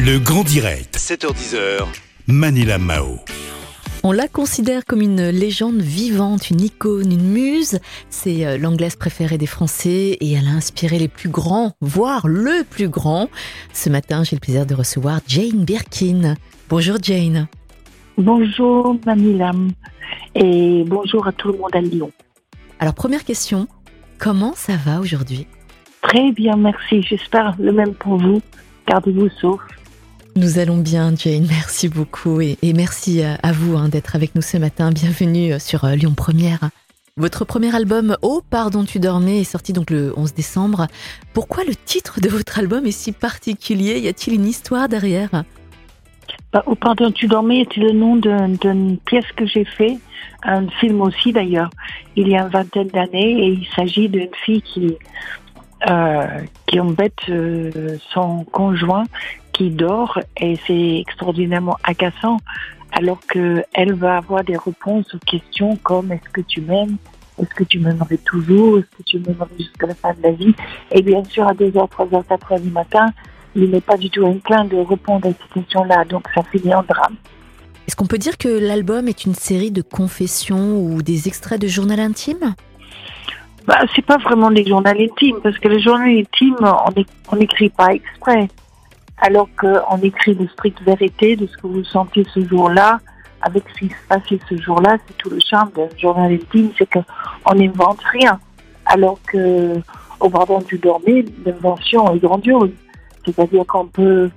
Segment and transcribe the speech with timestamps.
[0.00, 1.84] Le Grand Direct, 7h10h,
[2.28, 3.18] Manila Mao.
[4.04, 7.80] On la considère comme une légende vivante, une icône, une muse.
[8.08, 12.62] C'est euh, l'anglaise préférée des Français et elle a inspiré les plus grands, voire le
[12.62, 13.28] plus grand.
[13.72, 16.36] Ce matin, j'ai le plaisir de recevoir Jane Birkin.
[16.68, 17.48] Bonjour Jane.
[18.16, 19.72] Bonjour Manilam
[20.36, 22.12] et bonjour à tout le monde à Lyon.
[22.78, 23.66] Alors première question,
[24.20, 25.48] comment ça va aujourd'hui?
[26.02, 27.02] Très bien, merci.
[27.02, 28.40] J'espère le même pour vous.
[28.86, 29.60] Gardez-vous sauf.
[30.38, 31.48] Nous allons bien, Jane.
[31.50, 34.92] Merci beaucoup et, merci à, vous hein, d'être avec nous ce matin.
[34.92, 36.60] Bienvenue sur euh, Lyon Première.
[37.16, 40.86] Votre premier album, Oh, pardon, tu dormais, est sorti donc le 11 décembre.
[41.34, 43.98] Pourquoi le titre de votre album est si particulier?
[43.98, 45.42] Y a-t-il une histoire derrière?
[46.52, 49.98] Bah, oh, pardon, tu dormais était le nom d'un- d'une pièce que j'ai fait,
[50.44, 51.70] un film aussi d'ailleurs,
[52.14, 54.94] il y a une vingtaine d'années, et il s'agit d'une fille qui
[55.88, 56.26] euh,
[56.66, 59.04] qui embête euh, son conjoint
[59.58, 62.36] qui dort, et c'est extraordinairement agaçant,
[62.92, 66.96] alors que elle va avoir des réponses aux questions comme est-ce que tu m'aimes,
[67.40, 70.54] est-ce que tu m'aimerais toujours, est-ce que tu m'aimerais jusqu'à la fin de la vie,
[70.92, 73.06] et bien sûr à 2h, 3h, 4h du matin,
[73.56, 76.84] il n'est pas du tout inclin de répondre à ces questions-là, donc ça finit en
[76.84, 77.16] drame.
[77.86, 81.66] Est-ce qu'on peut dire que l'album est une série de confessions ou des extraits de
[81.66, 82.54] journal intime?
[83.66, 86.56] Bah, c'est pas vraiment des journaux intimes, parce que les journaux intimes,
[87.32, 88.48] on n'écrit pas exprès.
[89.20, 93.00] Alors qu'on écrit de stricte vérité de ce que vous sentez ce jour-là,
[93.42, 96.88] avec ce qui se passait ce jour-là, c'est tout le charme d'un journal intime, c'est
[96.88, 98.38] qu'on n'invente rien.
[98.86, 99.74] Alors que,
[100.20, 102.70] au pardon du dormir, l'invention est grandiose.
[103.24, 104.30] C'est-à-dire qu'on peut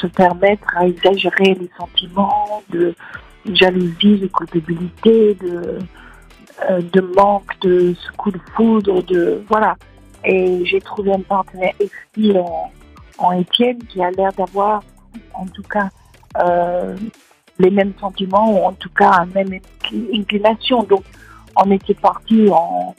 [0.00, 2.94] se permettre à exagérer les sentiments de
[3.52, 5.78] jalousie, de culpabilité, de,
[6.70, 9.76] euh, de manque, de ce coup de foudre, de voilà.
[10.24, 12.32] Et j'ai trouvé un partenaire exquis
[13.18, 14.82] en, en Étienne qui a l'air d'avoir,
[15.34, 15.88] en tout cas,
[16.38, 16.96] euh,
[17.58, 20.82] les mêmes sentiments ou en tout cas la même incli- inclination.
[20.84, 21.04] Donc,
[21.56, 22.94] on était parti en,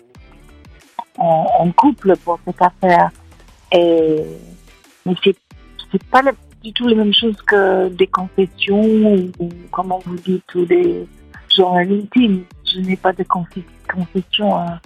[1.75, 3.09] couple pour cette affaire.
[3.71, 4.23] Et
[5.05, 5.35] mais c'est
[5.91, 6.21] c'est pas
[6.63, 11.07] du tout la même chose que des confessions ou, comment vous dites ou des
[11.55, 12.43] journaux intimes.
[12.65, 14.79] Je n'ai pas de confession à,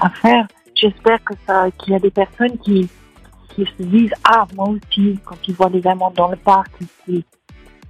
[0.00, 0.46] à faire.
[0.74, 2.88] J'espère que ça qu'il y a des personnes qui
[3.54, 6.86] qui se disent ah moi aussi quand ils voient les amants dans le parc ils
[6.86, 7.24] se disent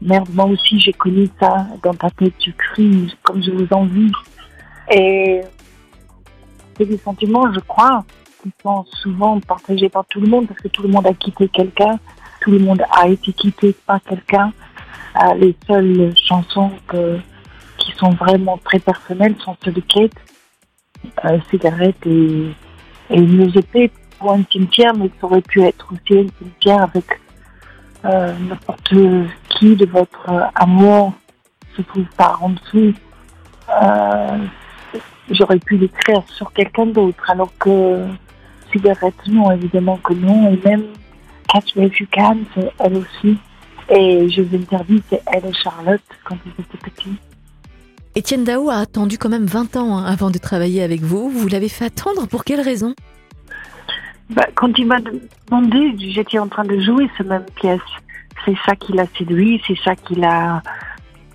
[0.01, 4.13] merde moi aussi j'ai connu ça dans ta tête tu cries comme je vous envie
[4.91, 5.41] et
[6.77, 8.05] c'est des sentiments je crois
[8.43, 11.49] qui sont souvent partagés par tout le monde parce que tout le monde a quitté
[11.49, 11.99] quelqu'un
[12.45, 14.53] tout le monde a été quitté par quelqu'un.
[15.17, 16.73] Euh, les seules chansons
[17.79, 20.13] qui sont vraiment très personnelles sont celles de Kate
[21.25, 22.51] euh, Cigarette et,
[23.11, 23.91] et EP
[24.33, 27.05] un cimetière mais ça aurait pu être aussi un cimetière avec
[28.05, 28.95] euh, n'importe
[29.51, 31.13] qui de votre euh, amour
[31.77, 32.93] se trouve par en dessous.
[33.71, 34.39] Euh,
[35.31, 38.07] J'aurais pu l'écrire sur quelqu'un d'autre, alors que
[38.71, 40.53] Cigarette, non, évidemment que non.
[40.53, 40.85] Et même
[41.49, 43.39] Catch Me If You Can, c'est elle aussi.
[43.89, 47.17] Et je vous interdis, c'est elle et Charlotte quand ils étaient petits.
[48.15, 51.31] Étienne Dao a attendu quand même 20 ans hein, avant de travailler avec vous.
[51.31, 52.95] Vous l'avez fait attendre pour quelle raison?
[54.31, 57.81] Bah, quand il m'a demandé, j'étais en train de jouer cette même pièce.
[58.45, 60.63] C'est ça qui l'a séduit, c'est ça qui l'a,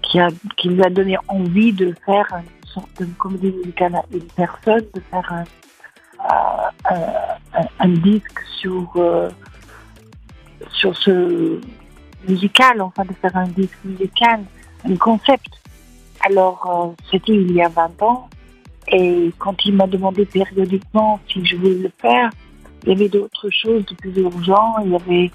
[0.01, 4.03] qui a, qui lui a donné envie de faire une sorte de comédie musicale à
[4.11, 5.43] une personne, de faire un,
[6.91, 9.29] euh, un, disque sur, euh,
[10.71, 11.59] sur ce
[12.27, 14.41] musical, enfin de faire un disque musical,
[14.83, 15.47] un concept.
[16.21, 18.29] Alors, euh, c'était il y a 20 ans.
[18.91, 22.29] Et quand il m'a demandé périodiquement si je voulais le faire,
[22.83, 24.75] il y avait d'autres choses de plus urgent.
[24.83, 25.31] Il y avait,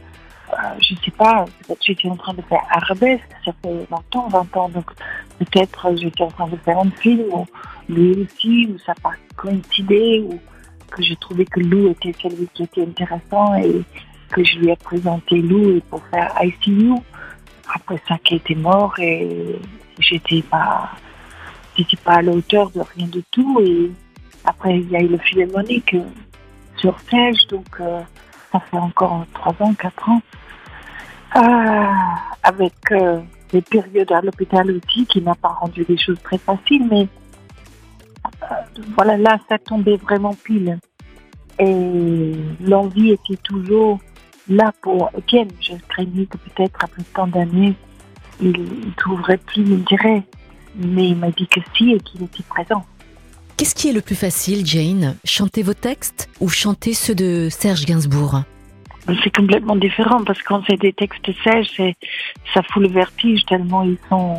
[0.53, 4.57] euh, je sais pas, peut-être j'étais en train de faire Arabesque, ça fait longtemps, 20
[4.57, 4.91] ans, donc
[5.39, 7.47] peut-être j'étais en train de faire un film, ou
[7.89, 10.39] lui aussi, ou ça n'a pas coïncidé, ou
[10.91, 13.83] que j'ai trouvé que Lou était celui qui était intéressant et
[14.31, 16.93] que je lui ai présenté Lou pour faire ICU.
[17.75, 19.59] Après ça, qui était mort et
[19.99, 20.91] j'étais pas,
[21.77, 23.91] j'étais pas à la hauteur de rien du tout et
[24.45, 25.97] après il y a eu le philharmonique
[26.85, 26.97] sur
[27.49, 28.01] donc euh,
[28.53, 30.21] ça fait encore trois ans, quatre ans.
[31.37, 31.85] Euh,
[32.43, 33.21] avec euh,
[33.51, 37.09] des périodes à l'hôpital aussi qui n'a pas rendu les choses très faciles, mais
[38.97, 40.79] voilà, là, ça tombait vraiment pile.
[41.59, 43.99] Et l'envie était toujours
[44.49, 45.49] là pour Étienne.
[45.61, 47.75] Je craignais que peut-être après tant d'années,
[48.41, 50.23] il ne trouverait plus l'intérêt.
[50.77, 52.85] Mais il m'a dit que si et qu'il était présent.
[53.57, 55.17] Qu'est-ce qui est le plus facile, Jane?
[55.25, 58.43] Chanter vos textes ou chanter ceux de Serge Gainsbourg?
[59.23, 61.81] C'est complètement différent parce que quand c'est des textes sèches,
[62.53, 64.35] ça fout le vertige tellement ils sont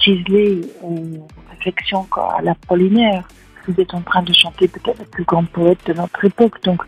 [0.00, 3.28] ciselés ou réflexion à la polinaire.
[3.66, 6.82] Vous êtes en train de chanter peut-être le plus grand poète de notre époque, donc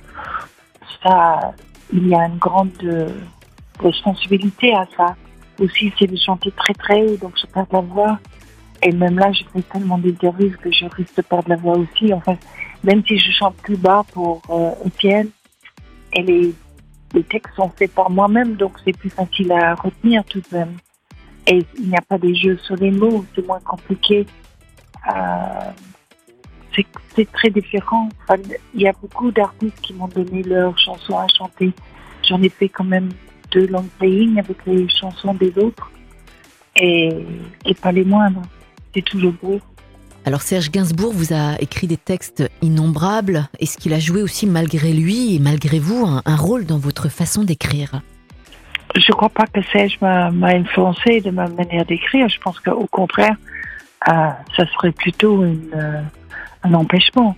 [1.03, 1.53] ça,
[1.93, 3.09] il y a une grande euh,
[3.81, 5.15] responsabilité à ça.
[5.59, 8.19] Aussi, c'est de chanter très très haut, donc je perds la voix.
[8.83, 12.13] Et même là, je fais tellement d'interviews que je risque de perdre la voix aussi.
[12.15, 12.37] Enfin,
[12.83, 15.29] même si je chante plus bas pour euh, Étienne,
[16.13, 16.55] et les,
[17.15, 20.77] les textes sont faits par moi-même, donc c'est plus facile à retenir tout de même.
[21.47, 24.27] Et il n'y a pas des jeux sur les mots, c'est moins compliqué.
[25.15, 25.71] Euh,
[27.15, 28.09] c'est très différent.
[28.75, 31.73] il y a beaucoup d'artistes qui m'ont donné leurs chansons à chanter.
[32.27, 33.11] J'en ai fait quand même
[33.51, 35.91] deux long playing avec les chansons des autres
[36.77, 37.27] et,
[37.67, 38.43] et pas les moindres.
[38.95, 39.61] C'est toujours beau.
[40.27, 43.49] Alors Serge Gainsbourg vous a écrit des textes innombrables.
[43.59, 47.43] Est-ce qu'il a joué aussi malgré lui et malgré vous un, rôle dans votre façon
[47.43, 48.03] d'écrire?
[48.95, 52.29] Je ne crois pas que Serge m'a influencé de ma manière d'écrire.
[52.29, 53.37] Je pense qu'au contraire,
[54.09, 56.03] euh, ça serait plutôt une, euh,
[56.65, 57.35] un empêchement.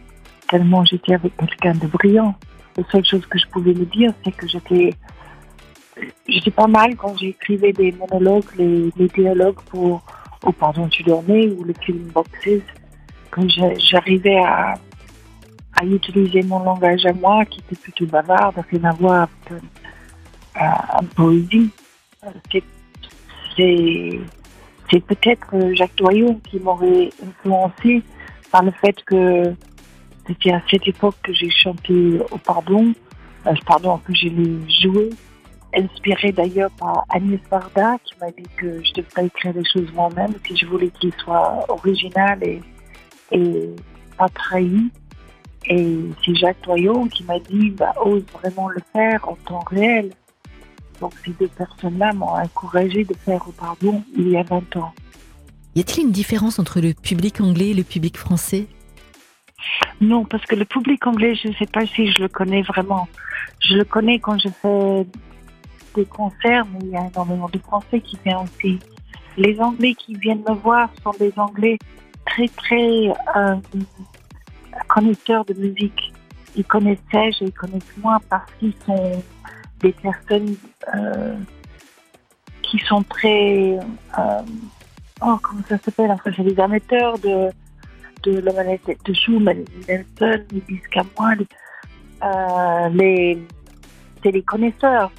[0.48, 2.34] Tellement j'étais avec quelqu'un de brillant.
[2.76, 4.94] La seule chose que je pouvais me dire, c'est que j'étais
[6.26, 10.02] j'étais pas mal quand j'écrivais des monologues, les, les dialogues pour
[10.44, 12.62] Oh pardon, tu dormais ou le film Boxes,
[13.30, 14.74] quand j'arrivais à,
[15.74, 19.62] à utiliser mon langage à moi, qui était plutôt bavard, rien à voir avec
[20.60, 21.70] euh, poésie.
[23.56, 28.02] C'est peut-être Jacques Doyon qui m'aurait influencé
[28.50, 29.54] par le fait que
[30.26, 32.92] c'était à cette époque que j'ai chanté au pardon,
[33.46, 34.32] euh, pardon, que j'ai
[34.82, 35.10] joué
[35.74, 40.34] inspirée d'ailleurs par Agnès Varda qui m'a dit que je devrais écrire des choses moi-même
[40.46, 42.60] si je voulais qu'il soit original et,
[43.30, 43.70] et
[44.16, 44.90] pas trahi.
[45.66, 50.10] Et c'est Jacques Toyon qui m'a dit bah, ose vraiment le faire en temps réel.
[51.00, 54.92] Donc ces deux personnes-là m'ont encouragé de faire au pardon il y a 20 ans.
[55.74, 58.66] Y a-t-il une différence entre le public anglais et le public français?
[60.00, 63.08] Non, parce que le public anglais, je ne sais pas si je le connais vraiment.
[63.60, 65.06] Je le connais quand je fais
[65.94, 68.78] des concerts, mais il y a énormément de Français qui viennent aussi.
[69.36, 71.78] Les Anglais qui viennent me voir sont des Anglais
[72.26, 73.56] très, très euh,
[74.88, 76.12] connaisseurs de musique.
[76.54, 79.22] Ils connaissent Serge et ils connaissent moi parce qu'ils sont
[79.80, 80.54] des personnes
[80.94, 81.36] euh,
[82.62, 83.78] qui sont très...
[84.18, 84.42] Euh,
[85.22, 86.10] oh, comment ça s'appelle?
[86.10, 87.50] Enfin, c'est des amateurs de,
[88.22, 91.46] de de Schumann, Nelson, les moi.
[92.92, 93.38] les,
[94.22, 95.10] c'est les connaisseurs.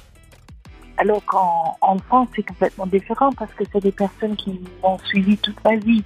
[0.96, 5.36] Alors qu'en en France, c'est complètement différent parce que c'est des personnes qui m'ont suivi
[5.38, 6.04] toute ma vie.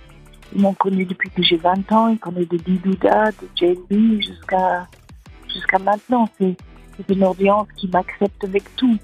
[0.55, 4.87] Ils m'ont connu depuis que j'ai 20 ans, ils connaissent de Didouda, de JB jusqu'à
[5.47, 6.29] jusqu'à maintenant.
[6.39, 6.57] C'est
[7.11, 8.97] une audience qui m'accepte avec tout.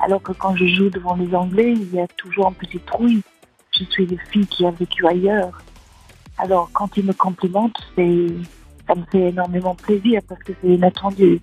[0.00, 3.22] Alors que quand je joue devant les Anglais, il y a toujours un petit trouille.
[3.78, 5.62] Je suis une fille qui a vécu ailleurs.
[6.36, 11.40] Alors quand ils me complimentent, ça me fait énormément plaisir parce que c'est inattendu.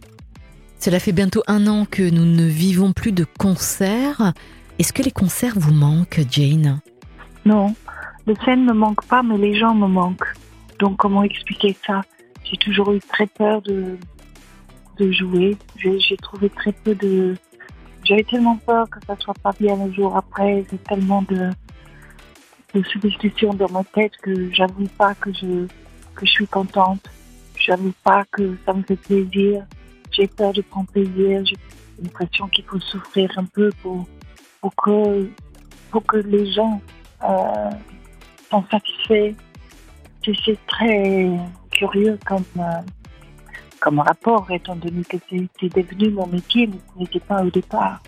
[0.79, 4.33] Cela fait bientôt un an que nous ne vivons plus de concerts.
[4.77, 6.79] Est-ce que les concerts vous manquent, Jane?
[7.45, 7.73] Non,
[8.27, 10.33] le scène ne me manque pas, mais les gens me manquent.
[10.79, 12.01] Donc comment expliquer ça?
[12.43, 13.97] J'ai toujours eu très peur de,
[15.11, 15.57] jouer.
[15.77, 17.35] J'ai trouvé très peu de...
[18.03, 20.65] J'avais tellement peur que ça soit pas bien le jour après.
[20.69, 21.49] J'ai tellement de,
[22.73, 25.65] de superstitions dans ma tête que j'avoue pas que je,
[26.15, 27.09] que je suis contente.
[27.57, 29.65] J'avoue pas que ça me fait plaisir
[30.11, 31.57] j'ai peur de prendre plaisir, j'ai
[32.01, 34.05] l'impression qu'il faut souffrir un peu pour,
[34.61, 35.29] pour, que,
[35.91, 36.81] pour que les gens
[37.23, 37.69] euh,
[38.49, 39.33] sont satisfaits.
[40.25, 41.29] C'est très
[41.71, 42.81] curieux comme, euh,
[43.79, 48.01] comme rapport, étant donné que c'est devenu mon métier, mais ce n'était pas au départ.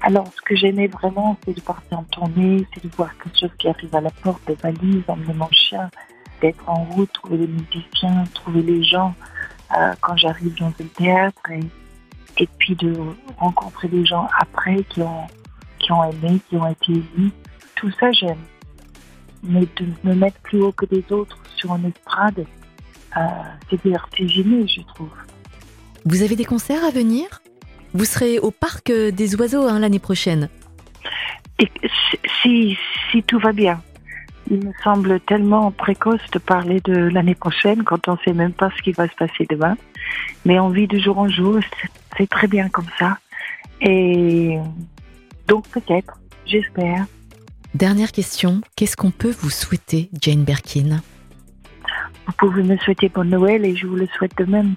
[0.00, 3.50] Alors, ce que j'aimais vraiment, c'est de partir en tournée, c'est de voir quelque chose
[3.58, 5.90] qui arrive à la porte, des valises, emmener mon chien,
[6.40, 9.14] d'être en route, trouver les musiciens, trouver les gens.
[9.76, 11.60] Euh, quand j'arrive dans un théâtre et,
[12.42, 12.94] et, puis de
[13.38, 15.26] rencontrer des gens après qui ont,
[15.78, 17.32] qui ont aimé, qui ont été émus.
[17.74, 18.38] Tout ça, j'aime.
[19.42, 22.46] Mais de me mettre plus haut que des autres sur une estrade,
[23.16, 23.20] euh,
[23.68, 25.10] c'est vertigineux, je trouve.
[26.04, 27.42] Vous avez des concerts à venir?
[27.92, 30.48] Vous serez au Parc des Oiseaux hein, l'année prochaine
[31.58, 31.70] et
[32.42, 32.76] si,
[33.10, 33.80] si tout va bien.
[34.50, 38.52] Il me semble tellement précoce de parler de l'année prochaine quand on ne sait même
[38.52, 39.76] pas ce qui va se passer demain.
[40.44, 41.58] Mais on vit de jour en jour,
[42.16, 43.18] c'est très bien comme ça.
[43.80, 44.58] Et
[45.48, 47.06] donc peut-être, j'espère.
[47.74, 51.00] Dernière question, qu'est-ce qu'on peut vous souhaiter, Jane Birkin?
[52.26, 54.74] Vous pouvez me souhaiter bonne Noël et je vous le souhaite de même.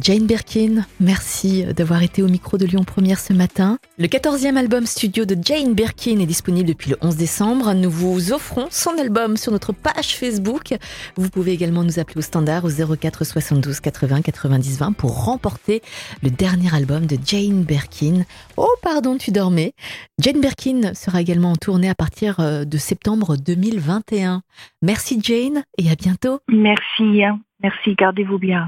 [0.00, 3.78] Jane Birkin, merci d'avoir été au micro de Lyon Première ce matin.
[3.98, 7.74] Le 14e album studio de Jane Birkin est disponible depuis le 11 décembre.
[7.74, 10.76] Nous vous offrons son album sur notre page Facebook.
[11.16, 15.82] Vous pouvez également nous appeler au standard au 04 72 80 90 20 pour remporter
[16.22, 18.24] le dernier album de Jane Birkin.
[18.56, 19.72] Oh pardon, tu dormais.
[20.20, 24.42] Jane Birkin sera également en tournée à partir euh, de septembre 2021.
[24.80, 26.38] Merci Jane et à bientôt.
[26.48, 27.40] Merci, hein.
[27.62, 28.66] merci, gardez-vous bien.